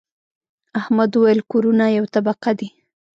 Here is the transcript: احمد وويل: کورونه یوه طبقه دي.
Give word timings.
احمد 0.79 1.11
وويل: 1.15 1.39
کورونه 1.51 1.85
یوه 1.97 2.09
طبقه 2.15 2.51
دي. 2.59 2.67